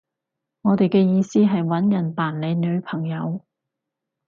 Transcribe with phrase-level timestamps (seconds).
[0.63, 3.45] 我哋嘅意思係搵人扮你女朋友